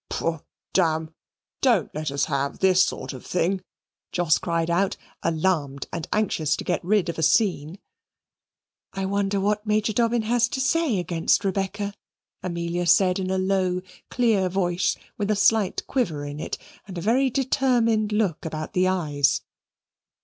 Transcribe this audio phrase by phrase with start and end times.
[0.09, 0.39] "Pooh!
[0.73, 1.13] damn;
[1.61, 3.61] don't let us have this sort of thing!"
[4.11, 7.77] Jos cried out, alarmed, and anxious to get rid of a scene.
[8.93, 11.93] "I wonder what Major Dobbin has to say against Rebecca?"
[12.41, 16.57] Amelia said in a low, clear voice with a slight quiver in it,
[16.87, 19.41] and a very determined look about the eyes.